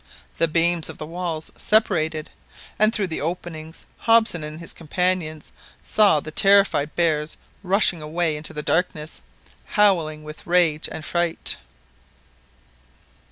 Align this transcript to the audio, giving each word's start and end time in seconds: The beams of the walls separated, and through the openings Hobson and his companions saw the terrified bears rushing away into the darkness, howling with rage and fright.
The 0.39 0.47
beams 0.47 0.89
of 0.89 0.97
the 0.97 1.05
walls 1.05 1.51
separated, 1.55 2.31
and 2.79 2.91
through 2.91 3.05
the 3.05 3.21
openings 3.21 3.85
Hobson 3.97 4.43
and 4.43 4.59
his 4.59 4.73
companions 4.73 5.51
saw 5.83 6.19
the 6.19 6.31
terrified 6.31 6.95
bears 6.95 7.37
rushing 7.61 8.01
away 8.01 8.35
into 8.35 8.51
the 8.51 8.63
darkness, 8.63 9.21
howling 9.65 10.23
with 10.23 10.47
rage 10.47 10.89
and 10.91 11.05
fright. 11.05 11.57